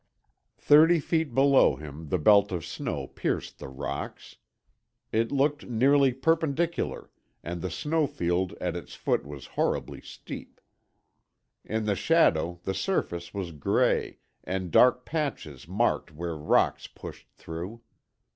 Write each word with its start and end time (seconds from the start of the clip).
Thirty 0.57 0.99
feet 0.99 1.35
below 1.35 1.75
him 1.75 2.09
the 2.09 2.17
belt 2.17 2.51
of 2.51 2.65
snow 2.65 3.05
pierced 3.05 3.59
the 3.59 3.67
rocks. 3.67 4.37
It 5.11 5.31
looked 5.31 5.67
nearly 5.69 6.11
perpendicular 6.11 7.11
and 7.43 7.61
the 7.61 7.69
snow 7.69 8.07
field 8.07 8.53
at 8.59 8.75
its 8.75 8.95
foot 8.95 9.23
was 9.27 9.45
horribly 9.53 10.01
steep. 10.01 10.59
In 11.63 11.85
the 11.85 11.95
shadow, 11.95 12.59
the 12.63 12.73
surface 12.73 13.31
was 13.31 13.51
gray 13.51 14.17
and 14.43 14.71
dark 14.71 15.05
patches 15.05 15.67
marked 15.67 16.11
where 16.11 16.35
rocks 16.35 16.87
pushed 16.87 17.29
through. 17.35 17.81